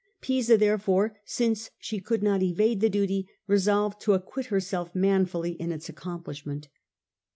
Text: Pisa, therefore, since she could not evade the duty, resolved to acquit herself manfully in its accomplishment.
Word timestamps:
Pisa, 0.19 0.57
therefore, 0.57 1.15
since 1.25 1.69
she 1.77 1.99
could 1.99 2.23
not 2.23 2.41
evade 2.41 2.81
the 2.81 2.89
duty, 2.89 3.27
resolved 3.45 4.01
to 4.01 4.13
acquit 4.13 4.47
herself 4.47 4.95
manfully 4.95 5.51
in 5.51 5.71
its 5.71 5.89
accomplishment. 5.89 6.69